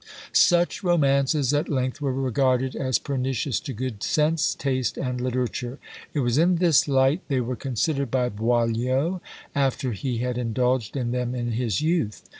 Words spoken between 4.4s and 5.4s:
taste, and